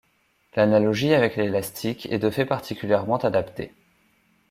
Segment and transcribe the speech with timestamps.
[0.55, 3.71] L'analogie avec l'élastique est de fait particulièrement adaptée.